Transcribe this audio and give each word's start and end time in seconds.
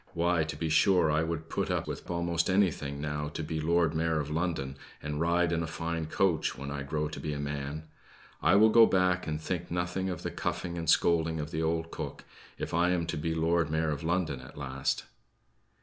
"Why, 0.15 0.43
to 0.43 0.55
be 0.55 0.67
sure 0.67 1.11
I 1.11 1.21
would 1.21 1.47
put 1.47 1.69
up 1.69 1.87
with 1.87 2.09
almost 2.09 2.49
anything, 2.49 2.99
now, 3.01 3.27
to 3.35 3.43
be 3.43 3.61
Lord 3.61 3.93
Mayor 3.93 4.19
of 4.19 4.31
London, 4.31 4.75
and 4.99 5.21
ride 5.21 5.51
in 5.51 5.61
a 5.61 5.67
fine 5.67 6.07
coach, 6.07 6.57
when 6.57 6.71
I 6.71 6.81
grow 6.81 7.07
to 7.07 7.19
be 7.19 7.33
a 7.33 7.39
man! 7.39 7.83
I 8.41 8.55
will 8.55 8.69
go 8.71 8.87
back 8.87 9.27
and 9.27 9.39
think 9.39 9.69
nothing 9.69 10.09
of 10.09 10.23
the 10.23 10.31
cuffing 10.31 10.75
and 10.75 10.89
scolding 10.89 11.39
of 11.39 11.51
the 11.51 11.61
old 11.61 11.91
cook, 11.91 12.23
if 12.57 12.73
I 12.73 12.89
am 12.89 13.05
to 13.05 13.15
be 13.15 13.35
Lord 13.35 13.69
Mayor 13.69 13.91
of 13.91 14.01
London 14.01 14.39
at 14.41 14.57
last." 14.57 15.03